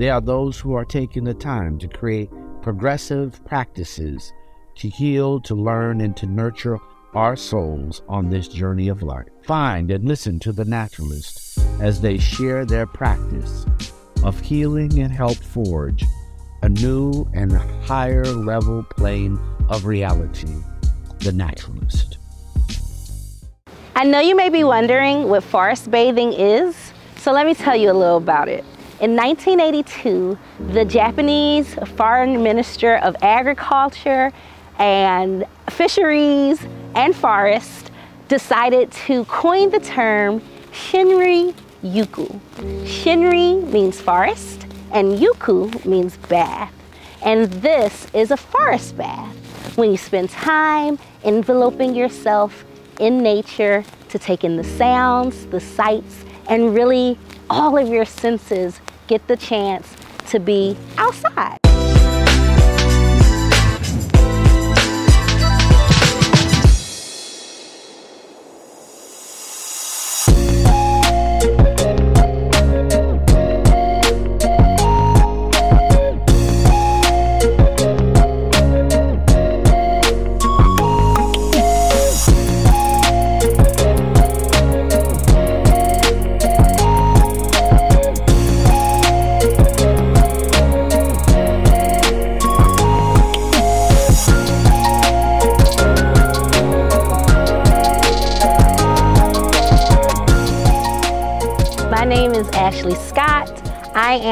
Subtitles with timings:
[0.00, 2.30] They are those who are taking the time to create
[2.62, 4.32] progressive practices
[4.76, 6.78] to heal, to learn, and to nurture
[7.12, 9.26] our souls on this journey of life.
[9.42, 13.66] Find and listen to the naturalists as they share their practice
[14.24, 16.02] of healing and help forge
[16.62, 19.38] a new and higher level plane
[19.68, 20.62] of reality.
[21.18, 22.16] The naturalist.
[23.94, 26.74] I know you may be wondering what forest bathing is,
[27.18, 28.64] so let me tell you a little about it.
[29.00, 30.36] In 1982,
[30.74, 34.30] the Japanese Foreign Minister of Agriculture
[34.78, 36.60] and Fisheries
[36.94, 37.90] and Forest
[38.28, 42.38] decided to coin the term Shinrin Yoku.
[42.84, 46.74] Shinrin means forest and Yoku means bath.
[47.22, 49.34] And this is a forest bath
[49.78, 52.66] when you spend time enveloping yourself
[52.98, 58.78] in nature to take in the sounds, the sights, and really all of your senses
[59.10, 59.96] get the chance
[60.28, 61.69] to be outside.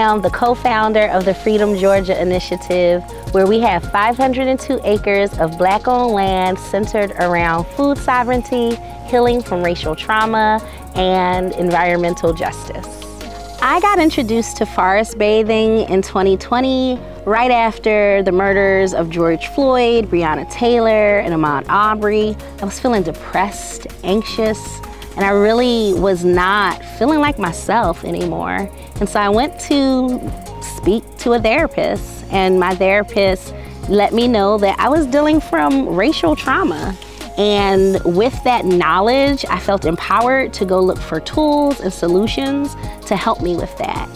[0.09, 6.59] The co-founder of the Freedom Georgia Initiative, where we have 502 acres of black-owned land
[6.59, 8.75] centered around food sovereignty,
[9.07, 12.87] healing from racial trauma, and environmental justice.
[13.61, 20.07] I got introduced to forest bathing in 2020, right after the murders of George Floyd,
[20.07, 22.35] Breonna Taylor, and Ahmaud Arbery.
[22.61, 24.81] I was feeling depressed, anxious,
[25.19, 28.71] and I really was not feeling like myself anymore.
[29.01, 30.21] And so I went to
[30.63, 33.53] speak to a therapist, and my therapist
[33.89, 36.97] let me know that I was dealing from racial trauma.
[37.37, 43.17] And with that knowledge, I felt empowered to go look for tools and solutions to
[43.17, 44.09] help me with that.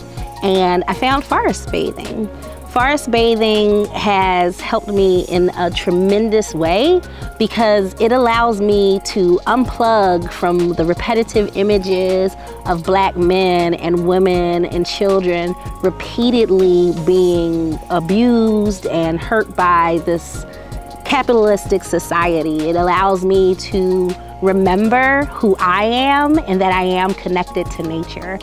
[0.45, 2.31] And I found forest bathing.
[2.73, 7.03] Forest bathing has helped me in a tremendous way
[7.39, 12.33] because it allows me to unplug from the repetitive images
[12.65, 20.47] of black men and women and children repeatedly being abused and hurt by this
[21.05, 22.71] capitalistic society.
[22.71, 24.11] It allows me to
[24.41, 28.39] remember who I am and that I am connected to nature.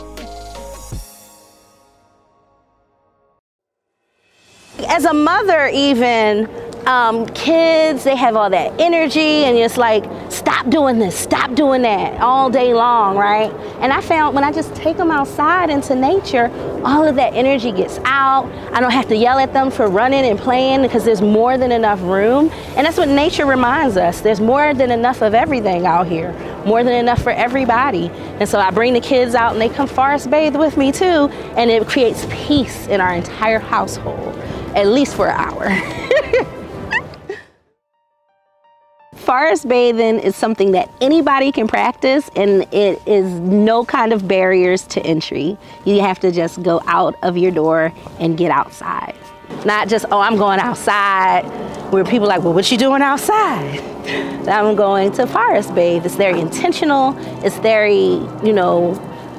[4.90, 6.48] As a mother, even
[6.86, 11.82] um, kids, they have all that energy, and it's like, stop doing this, stop doing
[11.82, 13.52] that all day long, right?
[13.80, 16.50] And I found when I just take them outside into nature,
[16.84, 18.46] all of that energy gets out.
[18.72, 21.70] I don't have to yell at them for running and playing because there's more than
[21.70, 22.50] enough room.
[22.76, 26.32] And that's what nature reminds us there's more than enough of everything out here,
[26.66, 28.08] more than enough for everybody.
[28.40, 31.28] And so I bring the kids out and they come forest bathe with me too,
[31.56, 34.34] and it creates peace in our entire household
[34.76, 35.68] at least for an hour.
[39.16, 44.82] Forest bathing is something that anybody can practice and it is no kind of barriers
[44.88, 45.56] to entry.
[45.84, 49.14] You have to just go out of your door and get outside.
[49.64, 51.44] Not just, oh, I'm going outside,
[51.92, 53.80] where people are like, well, what you doing outside?
[54.48, 56.06] I'm going to forest bathe.
[56.06, 57.14] It's very intentional.
[57.44, 58.14] It's very,
[58.44, 58.94] you know,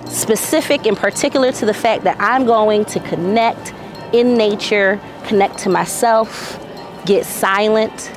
[0.05, 3.73] specific and particular to the fact that I'm going to connect
[4.13, 6.59] in nature, connect to myself,
[7.05, 8.11] get silent,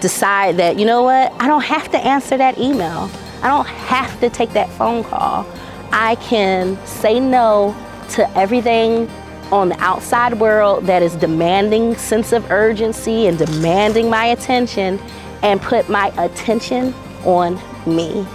[0.00, 3.10] decide that, you know what, I don't have to answer that email.
[3.42, 5.46] I don't have to take that phone call.
[5.92, 7.76] I can say no
[8.10, 9.08] to everything
[9.50, 14.98] on the outside world that is demanding sense of urgency and demanding my attention
[15.42, 16.92] and put my attention
[17.24, 18.26] on me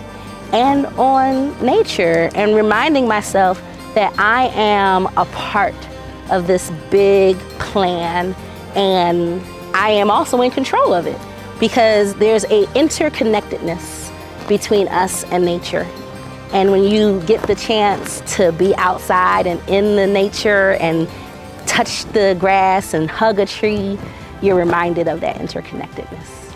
[0.52, 3.62] and on nature and reminding myself
[3.94, 5.76] that I am a part
[6.30, 8.36] of this big plan
[8.76, 9.42] and
[9.74, 11.20] I am also in control of it
[11.60, 14.12] because there's a interconnectedness
[14.48, 15.88] between us and nature.
[16.52, 21.08] And when you get the chance to be outside and in the nature and
[21.66, 23.98] touch the grass and hug a tree,
[24.42, 26.54] you're reminded of that interconnectedness.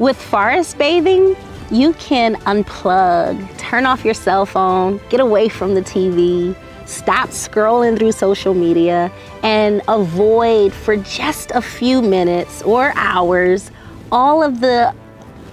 [0.00, 1.36] With forest bathing,
[1.70, 6.56] you can unplug, turn off your cell phone, get away from the TV,
[6.90, 13.70] stop scrolling through social media and avoid for just a few minutes or hours
[14.12, 14.94] all of the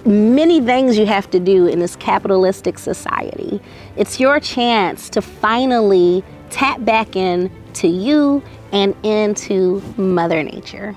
[0.04, 3.60] many things you have to do in this capitalistic society.
[3.96, 8.42] It's your chance to finally tap back in to you
[8.72, 10.96] and into Mother Nature.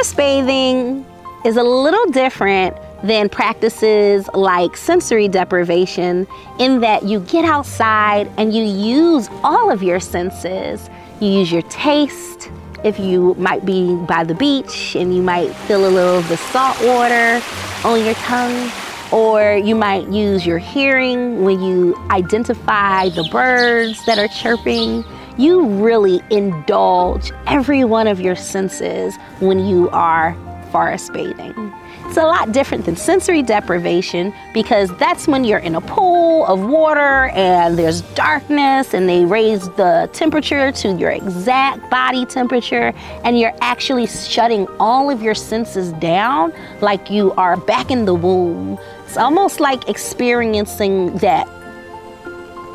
[0.00, 1.04] Bathing
[1.44, 6.26] is a little different than practices like sensory deprivation
[6.58, 10.88] in that you get outside and you use all of your senses.
[11.20, 12.50] You use your taste,
[12.82, 16.38] if you might be by the beach and you might feel a little of the
[16.38, 17.42] salt water
[17.84, 18.70] on your tongue,
[19.12, 25.04] or you might use your hearing when you identify the birds that are chirping.
[25.36, 30.36] You really indulge every one of your senses when you are
[30.70, 31.72] forest bathing.
[32.06, 36.60] It's a lot different than sensory deprivation because that's when you're in a pool of
[36.60, 42.92] water and there's darkness and they raise the temperature to your exact body temperature
[43.22, 48.14] and you're actually shutting all of your senses down like you are back in the
[48.14, 48.76] womb.
[49.06, 51.46] It's almost like experiencing that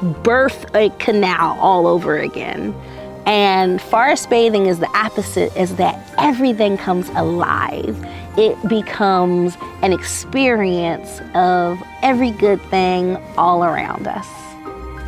[0.01, 2.73] birth a canal all over again.
[3.25, 7.97] And forest bathing is the opposite, is that everything comes alive.
[8.37, 14.27] It becomes an experience of every good thing all around us.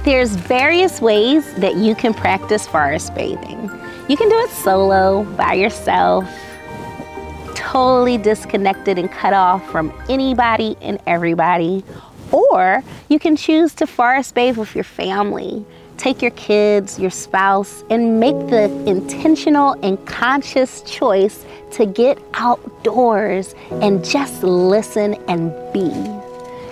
[0.03, 3.69] There's various ways that you can practice forest bathing.
[4.07, 6.25] You can do it solo, by yourself,
[7.53, 11.83] totally disconnected and cut off from anybody and everybody.
[12.31, 15.65] Or you can choose to forest bathe with your family
[15.97, 23.53] take your kids, your spouse, and make the intentional and conscious choice to get outdoors
[23.71, 26.26] and just listen and be.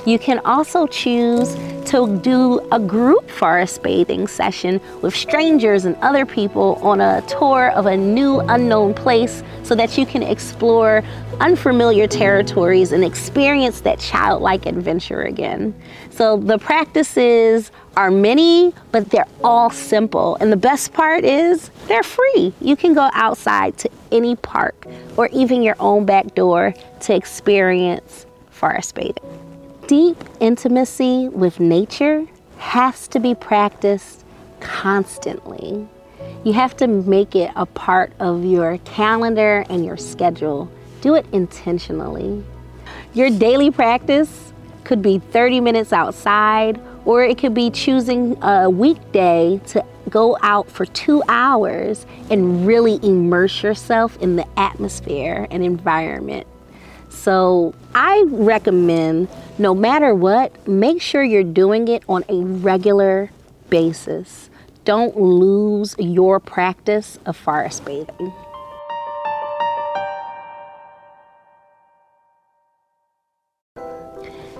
[0.05, 1.55] You can also choose
[1.85, 7.71] to do a group forest bathing session with strangers and other people on a tour
[7.71, 11.03] of a new unknown place so that you can explore
[11.39, 15.73] unfamiliar territories and experience that childlike adventure again.
[16.11, 20.37] So the practices are many, but they're all simple.
[20.39, 22.53] And the best part is they're free.
[22.61, 24.85] You can go outside to any park
[25.17, 29.44] or even your own back door to experience forest bathing.
[29.87, 32.25] Deep intimacy with nature
[32.57, 34.25] has to be practiced
[34.59, 35.87] constantly.
[36.43, 40.71] You have to make it a part of your calendar and your schedule.
[41.01, 42.43] Do it intentionally.
[43.13, 44.53] Your daily practice
[44.85, 50.67] could be 30 minutes outside or it could be choosing a weekday to go out
[50.67, 56.47] for two hours and really immerse yourself in the atmosphere and environment.
[57.09, 63.31] So I recommend no matter what, make sure you're doing it on a regular
[63.69, 64.49] basis.
[64.83, 68.33] Don't lose your practice of forest bathing.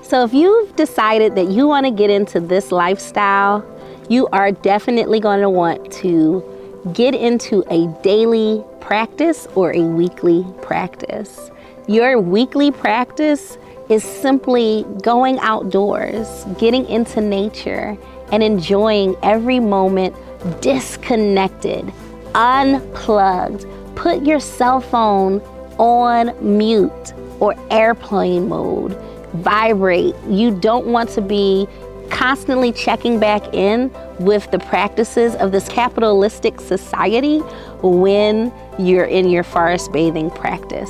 [0.02, 3.66] So, if you've decided that you want to get into this lifestyle,
[4.08, 6.42] you are definitely going to want to
[6.94, 11.52] get into a daily practice or a weekly practice.
[11.88, 13.58] Your weekly practice
[13.90, 17.98] is simply going outdoors, getting into nature,
[18.32, 20.16] and enjoying every moment
[20.62, 21.94] disconnected,
[22.34, 23.66] unplugged.
[23.96, 25.42] Put your cell phone
[25.78, 29.00] on mute or airplane mode
[29.36, 30.16] vibrate.
[30.28, 31.68] You don't want to be
[32.10, 37.40] constantly checking back in with the practices of this capitalistic society
[37.82, 40.90] when you're in your forest bathing practice.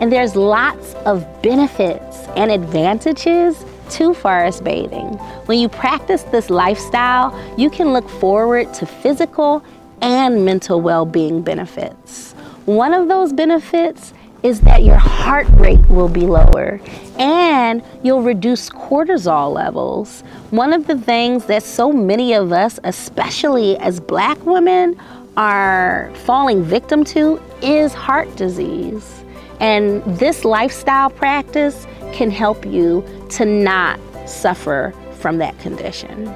[0.00, 5.14] And there's lots of benefits and advantages to forest bathing.
[5.46, 9.64] When you practice this lifestyle, you can look forward to physical
[10.02, 12.32] and mental well being benefits.
[12.66, 14.12] One of those benefits
[14.42, 16.80] is that your heart rate will be lower
[17.18, 20.20] and you'll reduce cortisol levels.
[20.50, 25.00] One of the things that so many of us, especially as black women,
[25.36, 29.15] are falling victim to is heart disease.
[29.60, 33.98] And this lifestyle practice can help you to not
[34.28, 36.32] suffer from that condition.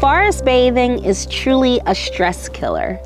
[0.00, 3.00] Forest bathing is truly a stress killer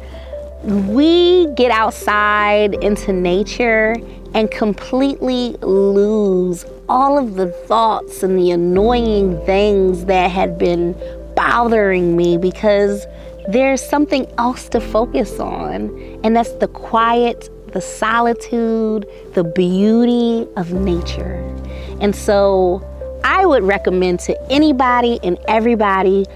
[0.65, 3.95] we get outside into nature
[4.35, 10.95] and completely lose all of the thoughts and the annoying things that had been
[11.37, 13.07] bothering me because
[13.49, 20.73] there's something else to focus on, and that's the quiet, the solitude, the beauty of
[20.73, 21.37] nature.
[22.01, 22.87] And so
[23.25, 26.27] I would recommend to anybody and everybody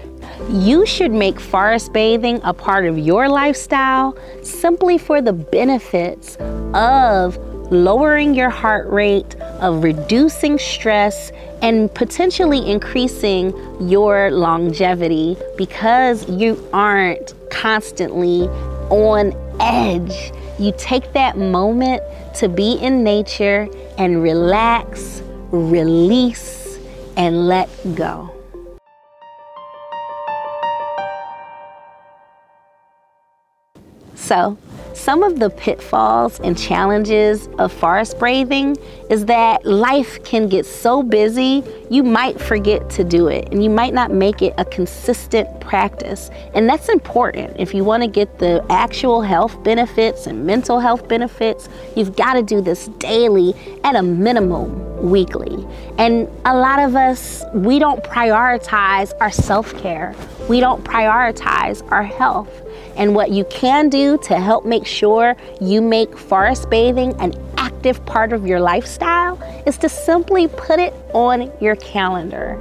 [0.49, 6.37] you should make forest bathing a part of your lifestyle simply for the benefits
[6.73, 7.37] of
[7.71, 11.31] lowering your heart rate, of reducing stress,
[11.61, 13.53] and potentially increasing
[13.89, 18.47] your longevity because you aren't constantly
[18.89, 20.33] on edge.
[20.59, 22.01] You take that moment
[22.35, 23.67] to be in nature
[23.97, 26.77] and relax, release,
[27.15, 28.29] and let go.
[34.15, 34.57] So,
[34.93, 38.77] some of the pitfalls and challenges of forest bathing
[39.09, 43.69] is that life can get so busy, you might forget to do it and you
[43.69, 46.29] might not make it a consistent practice.
[46.53, 47.55] And that's important.
[47.59, 52.33] If you want to get the actual health benefits and mental health benefits, you've got
[52.33, 55.67] to do this daily at a minimum weekly.
[55.97, 60.15] And a lot of us, we don't prioritize our self care,
[60.49, 62.62] we don't prioritize our health.
[62.95, 68.05] And what you can do to help make sure you make forest bathing an active
[68.05, 72.59] part of your lifestyle is to simply put it on your calendar.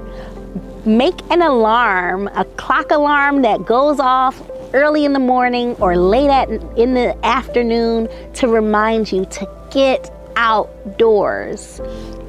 [0.85, 4.43] Make an alarm, a clock alarm that goes off
[4.75, 10.11] early in the morning or late at, in the afternoon to remind you to get
[10.37, 11.81] outdoors.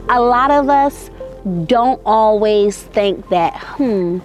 [0.09, 1.09] A lot of us
[1.65, 4.19] don't always think that, hmm,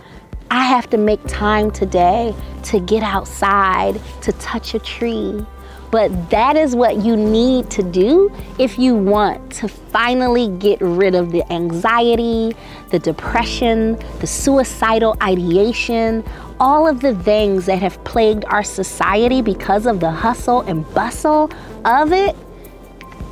[0.50, 5.44] I have to make time today to get outside, to touch a tree.
[5.90, 11.14] But that is what you need to do if you want to finally get rid
[11.14, 12.54] of the anxiety,
[12.90, 16.24] the depression, the suicidal ideation,
[16.60, 21.50] all of the things that have plagued our society because of the hustle and bustle
[21.84, 22.36] of it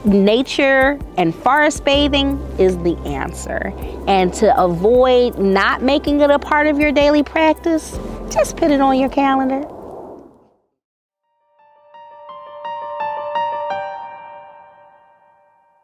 [0.07, 3.73] nature and forest bathing is the answer.
[4.07, 7.99] And to avoid not making it a part of your daily practice,
[8.31, 9.69] just put it on your calendar.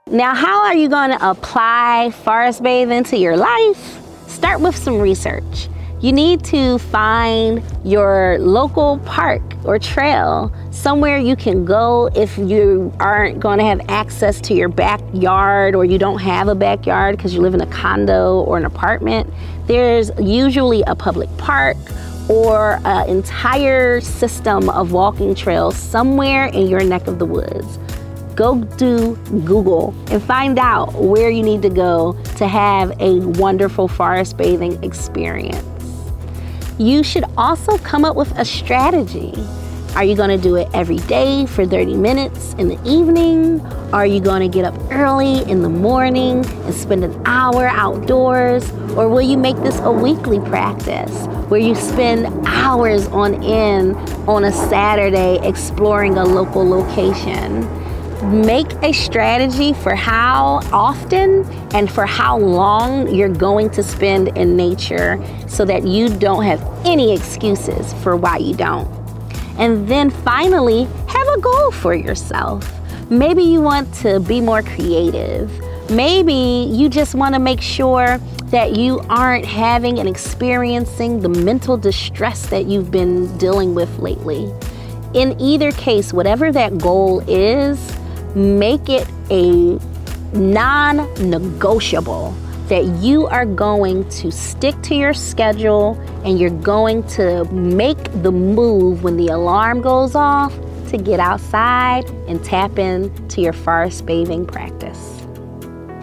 [0.06, 3.98] Now, how are you going to apply forest bathing to your life?
[4.28, 5.68] Start with some research
[6.02, 12.92] you need to find your local park or trail, somewhere you can go if you
[12.98, 17.32] aren't going to have access to your backyard or you don't have a backyard because
[17.32, 19.32] you live in a condo or an apartment.
[19.68, 21.76] There's usually a public park
[22.28, 27.78] or an entire system of walking trails somewhere in your neck of the woods.
[28.34, 33.86] Go do Google and find out where you need to go to have a wonderful
[33.86, 35.71] forest bathing experience
[36.78, 39.32] you should also come up with a strategy.
[39.94, 43.60] Are you going to do it every day for 30 minutes in the evening?
[43.92, 48.70] Are you going to get up early in the morning and spend an hour outdoors?
[48.96, 54.44] Or will you make this a weekly practice where you spend hours on end on
[54.44, 57.64] a Saturday exploring a local location?
[58.22, 64.56] Make a strategy for how often and for how long you're going to spend in
[64.56, 68.88] nature so that you don't have any excuses for why you don't.
[69.58, 72.70] And then finally, have a goal for yourself.
[73.10, 75.50] Maybe you want to be more creative.
[75.90, 81.76] Maybe you just want to make sure that you aren't having and experiencing the mental
[81.76, 84.52] distress that you've been dealing with lately.
[85.14, 87.78] In either case, whatever that goal is,
[88.34, 89.78] make it a
[90.36, 90.96] non
[91.30, 92.34] negotiable
[92.68, 98.32] that you are going to stick to your schedule and you're going to make the
[98.32, 100.54] move when the alarm goes off
[100.88, 105.22] to get outside and tap into your forest bathing practice.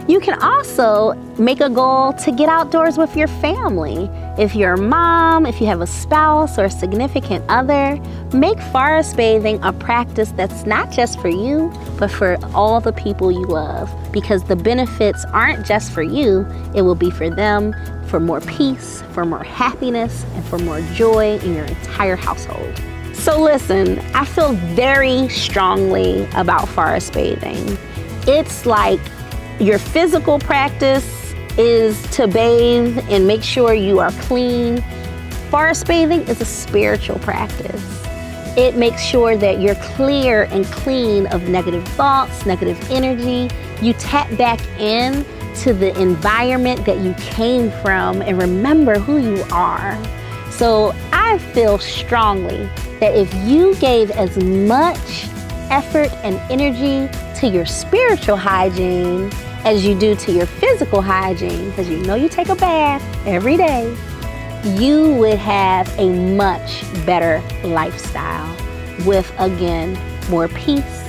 [0.07, 4.09] You can also make a goal to get outdoors with your family.
[4.39, 7.97] If you're a mom, if you have a spouse or a significant other,
[8.33, 13.33] make forest bathing a practice that's not just for you, but for all the people
[13.33, 13.93] you love.
[14.13, 17.75] Because the benefits aren't just for you, it will be for them,
[18.07, 22.81] for more peace, for more happiness, and for more joy in your entire household.
[23.13, 27.77] So, listen, I feel very strongly about forest bathing.
[28.25, 29.01] It's like
[29.59, 31.28] your physical practice
[31.59, 34.81] is to bathe and make sure you are clean.
[35.51, 37.83] Forest bathing is a spiritual practice.
[38.57, 43.53] It makes sure that you're clear and clean of negative thoughts, negative energy.
[43.81, 45.25] You tap back in
[45.55, 50.01] to the environment that you came from and remember who you are.
[50.49, 52.69] So I feel strongly
[53.01, 55.27] that if you gave as much
[55.69, 57.11] effort and energy
[57.41, 59.29] to your spiritual hygiene
[59.65, 63.57] as you do to your physical hygiene, because you know you take a bath every
[63.57, 63.95] day,
[64.77, 68.55] you would have a much better lifestyle
[69.05, 69.97] with, again,
[70.29, 71.03] more peace,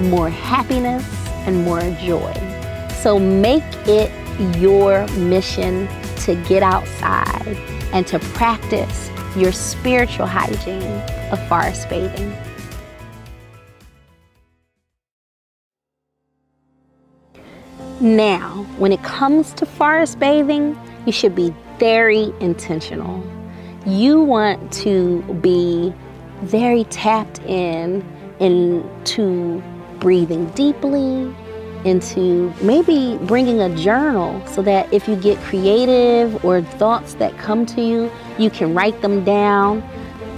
[0.00, 1.04] more happiness,
[1.46, 2.32] and more joy.
[3.00, 4.10] So make it
[4.58, 7.56] your mission to get outside
[7.92, 12.36] and to practice your spiritual hygiene of forest bathing.
[18.00, 23.22] Now, when it comes to forest bathing, you should be very intentional.
[23.84, 25.92] You want to be
[26.40, 28.02] very tapped in
[28.38, 29.62] into
[29.98, 31.34] breathing deeply,
[31.84, 37.66] into maybe bringing a journal so that if you get creative or thoughts that come
[37.66, 39.86] to you, you can write them down.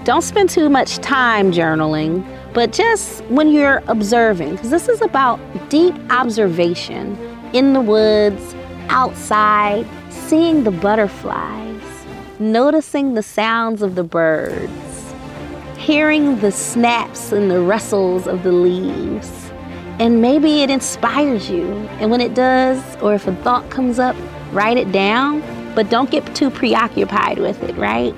[0.02, 5.38] Don't spend too much time journaling, but just when you're observing, because this is about
[5.70, 7.16] deep observation
[7.52, 8.54] in the woods,
[8.88, 11.82] outside, seeing the butterflies,
[12.38, 15.14] noticing the sounds of the birds,
[15.76, 19.50] hearing the snaps and the rustles of the leaves.
[19.98, 21.70] And maybe it inspires you.
[22.00, 24.16] And when it does, or if a thought comes up,
[24.52, 25.42] write it down,
[25.74, 28.14] but don't get too preoccupied with it, right?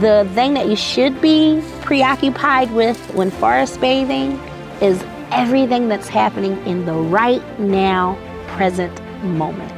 [0.00, 4.32] The thing that you should be preoccupied with when forest bathing
[4.80, 8.18] is everything that's happening in the right now
[8.58, 9.70] present moment.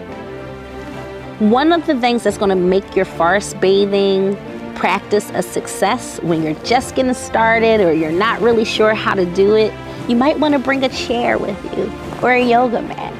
[1.39, 4.37] One of the things that's going to make your forest bathing
[4.75, 9.27] practice a success when you're just getting started or you're not really sure how to
[9.35, 9.71] do it,
[10.09, 13.13] you might want to bring a chair with you or a yoga mat.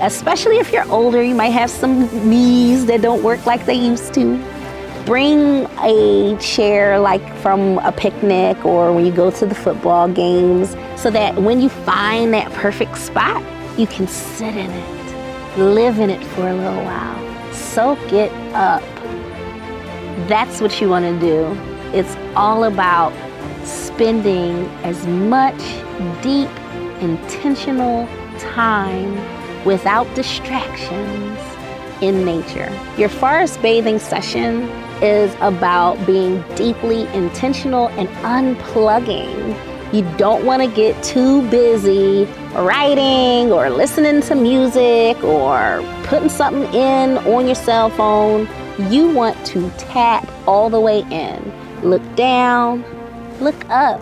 [0.00, 4.14] Especially if you're older, you might have some knees that don't work like they used
[4.14, 4.40] to.
[5.06, 10.76] Bring a chair like from a picnic or when you go to the football games
[10.96, 13.42] so that when you find that perfect spot,
[13.76, 14.99] you can sit in it
[15.56, 18.82] live in it for a little while, soak it up.
[20.28, 21.58] That's what you want to do.
[21.92, 23.12] It's all about
[23.66, 25.60] spending as much
[26.22, 26.50] deep,
[27.00, 28.06] intentional
[28.38, 29.14] time
[29.64, 31.38] without distractions
[32.00, 32.70] in nature.
[32.96, 34.62] Your forest bathing session
[35.02, 42.24] is about being deeply intentional and unplugging you don't want to get too busy
[42.54, 48.48] writing or listening to music or putting something in on your cell phone.
[48.90, 51.52] You want to tap all the way in.
[51.82, 52.84] Look down,
[53.40, 54.00] look up.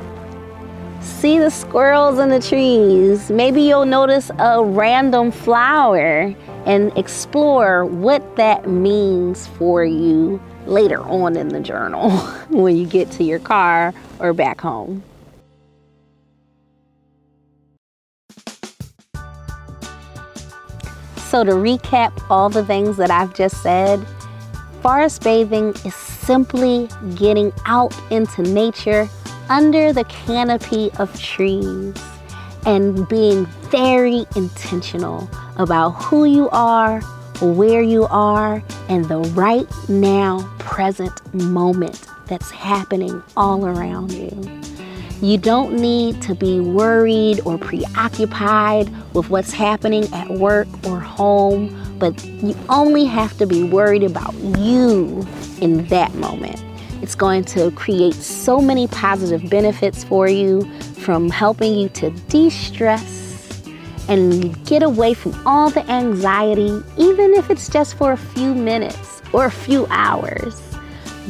[1.01, 3.31] See the squirrels in the trees.
[3.31, 6.35] Maybe you'll notice a random flower
[6.67, 12.11] and explore what that means for you later on in the journal
[12.51, 15.03] when you get to your car or back home.
[21.29, 24.03] So, to recap all the things that I've just said,
[24.81, 29.09] forest bathing is simply getting out into nature
[29.51, 31.95] under the canopy of trees
[32.65, 37.03] and being very intentional about who you are,
[37.43, 44.58] where you are, and the right now present moment that's happening all around you.
[45.21, 51.97] You don't need to be worried or preoccupied with what's happening at work or home,
[51.99, 55.27] but you only have to be worried about you
[55.61, 56.63] in that moment.
[57.03, 60.63] It's going to create so many positive benefits for you
[61.01, 63.61] from helping you to de stress
[64.09, 69.21] and get away from all the anxiety, even if it's just for a few minutes
[69.33, 70.63] or a few hours.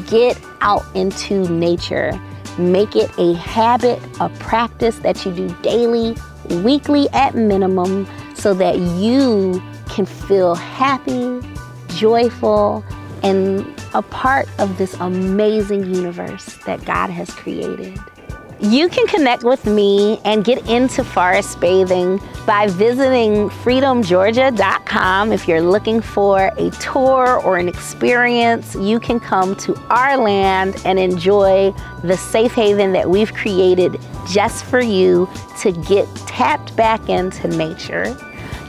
[0.06, 2.18] Get out into nature
[2.58, 6.16] Make it a habit, a practice that you do daily,
[6.62, 11.40] weekly at minimum, so that you can feel happy,
[11.90, 12.84] joyful,
[13.22, 17.96] and a part of this amazing universe that God has created.
[18.60, 25.32] You can connect with me and get into forest bathing by visiting freedomgeorgia.com.
[25.32, 30.82] If you're looking for a tour or an experience, you can come to our land
[30.84, 35.28] and enjoy the safe haven that we've created just for you
[35.60, 38.16] to get tapped back into nature.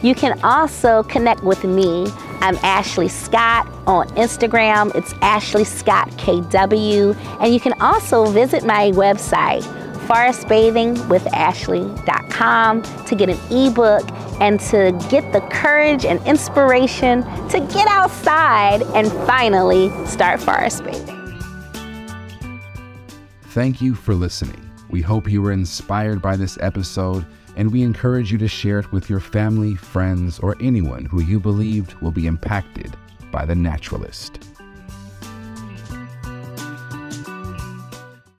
[0.04, 2.08] You can also connect with me.
[2.42, 4.96] I'm Ashley Scott on Instagram.
[4.96, 7.18] It's Ashley Scott KW.
[7.42, 9.64] And you can also visit my website,
[10.10, 14.04] forestbathingwithaShley.com to get an ebook
[14.42, 21.16] and to get the courage and inspiration to get outside and finally start forest bathing.
[23.50, 24.70] Thank you for listening.
[24.90, 28.92] We hope you were inspired by this episode, and we encourage you to share it
[28.92, 32.96] with your family, friends, or anyone who you believed will be impacted
[33.32, 34.46] by The Naturalist.